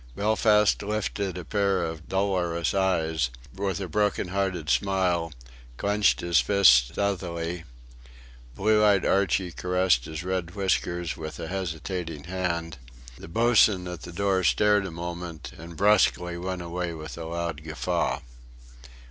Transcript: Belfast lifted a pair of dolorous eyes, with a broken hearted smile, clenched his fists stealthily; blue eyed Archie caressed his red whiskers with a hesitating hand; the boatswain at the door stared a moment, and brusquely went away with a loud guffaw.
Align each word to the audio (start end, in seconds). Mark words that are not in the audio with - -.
Belfast 0.15 0.81
lifted 0.81 1.37
a 1.37 1.45
pair 1.45 1.83
of 1.85 2.09
dolorous 2.09 2.73
eyes, 2.73 3.29
with 3.53 3.79
a 3.79 3.87
broken 3.87 4.29
hearted 4.29 4.67
smile, 4.67 5.31
clenched 5.77 6.21
his 6.21 6.39
fists 6.39 6.87
stealthily; 6.89 7.65
blue 8.55 8.83
eyed 8.83 9.05
Archie 9.05 9.51
caressed 9.51 10.05
his 10.05 10.23
red 10.23 10.55
whiskers 10.55 11.15
with 11.15 11.39
a 11.39 11.47
hesitating 11.47 12.23
hand; 12.23 12.77
the 13.19 13.27
boatswain 13.27 13.87
at 13.87 14.01
the 14.01 14.11
door 14.11 14.43
stared 14.43 14.87
a 14.87 14.91
moment, 14.91 15.51
and 15.55 15.77
brusquely 15.77 16.35
went 16.35 16.63
away 16.63 16.95
with 16.95 17.15
a 17.15 17.25
loud 17.25 17.63
guffaw. 17.63 18.21